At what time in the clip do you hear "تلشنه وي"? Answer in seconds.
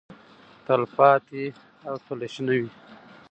2.05-2.69